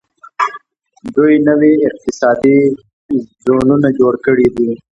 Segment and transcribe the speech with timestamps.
[1.15, 2.57] دوی نوي اقتصادي
[3.45, 4.69] زونونه جوړ کړي دي.